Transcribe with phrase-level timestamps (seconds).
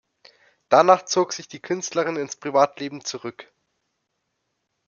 [0.69, 3.53] Danach zog sich die Künstlerin ins Privatleben zurück.